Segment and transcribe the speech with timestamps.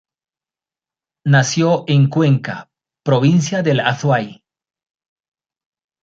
[1.27, 2.71] Nació en Cuenca,
[3.05, 4.43] provincia del Azuay.